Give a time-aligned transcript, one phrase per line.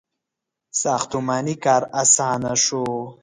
[0.81, 2.83] •ساختماني کار آسانه شو.